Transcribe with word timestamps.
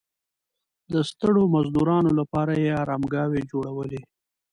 د 0.93 0.95
ستړو 1.09 1.43
مزدورانو 1.55 2.11
لپاره 2.19 2.53
یې 2.63 2.71
ارامګاوې 2.83 3.41
جوړولې. 3.51 4.01